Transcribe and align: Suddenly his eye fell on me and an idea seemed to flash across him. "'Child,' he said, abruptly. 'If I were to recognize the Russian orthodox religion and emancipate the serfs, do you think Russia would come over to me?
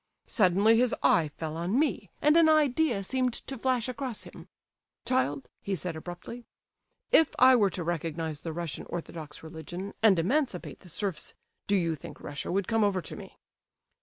Suddenly 0.25 0.77
his 0.77 0.95
eye 1.03 1.29
fell 1.37 1.55
on 1.55 1.77
me 1.77 2.09
and 2.23 2.35
an 2.35 2.49
idea 2.49 3.03
seemed 3.03 3.33
to 3.33 3.55
flash 3.55 3.87
across 3.87 4.23
him. 4.23 4.47
"'Child,' 5.05 5.47
he 5.61 5.75
said, 5.75 5.95
abruptly. 5.95 6.47
'If 7.11 7.29
I 7.37 7.55
were 7.55 7.69
to 7.69 7.83
recognize 7.83 8.39
the 8.39 8.51
Russian 8.51 8.87
orthodox 8.87 9.43
religion 9.43 9.93
and 10.01 10.17
emancipate 10.17 10.79
the 10.79 10.89
serfs, 10.89 11.35
do 11.67 11.75
you 11.75 11.93
think 11.95 12.19
Russia 12.19 12.51
would 12.51 12.67
come 12.67 12.83
over 12.83 12.99
to 13.03 13.15
me? 13.15 13.37